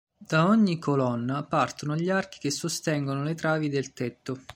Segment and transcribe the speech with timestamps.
[0.17, 4.39] Da ogni colonna partono gli archi che sostengono le travi del tetto.